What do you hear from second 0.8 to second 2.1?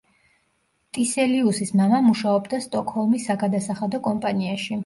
ტისელიუსის მამა